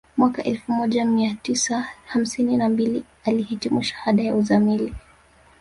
Mwaka 0.17 0.43
elfu 0.43 0.71
moja 0.71 1.05
mia 1.05 1.33
tisa 1.41 1.87
hamsini 2.05 2.57
na 2.57 2.69
mbili 2.69 3.03
alihitimu 3.25 3.83
shahada 3.83 4.23
ya 4.23 4.35
uzamili 4.35 4.95